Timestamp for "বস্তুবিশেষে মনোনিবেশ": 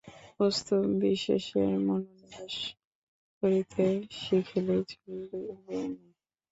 0.39-2.55